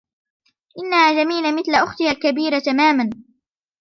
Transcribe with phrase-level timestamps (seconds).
[0.79, 3.09] إنها جميلة مثل أختها الكبيرة تماما.